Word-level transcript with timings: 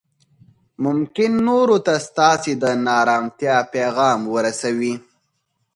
ممکن 0.83 1.31
نورو 1.47 1.77
ته 1.85 1.93
ستاسې 2.07 2.51
د 2.61 2.65
نا 2.85 2.95
ارامتیا 3.03 3.55
پیغام 3.73 4.19
ورسوي 4.33 4.93